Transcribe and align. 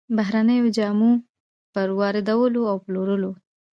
بهرنيو 0.17 0.67
جامو 0.77 1.11
پر 1.73 1.89
واردولو 1.97 2.61
او 2.71 2.77
پلورلو 2.85 3.31